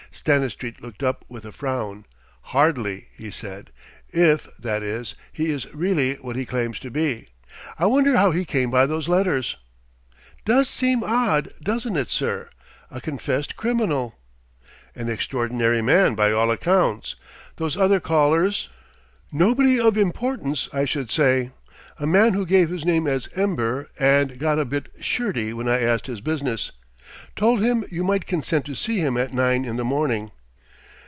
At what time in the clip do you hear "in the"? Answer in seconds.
29.65-29.83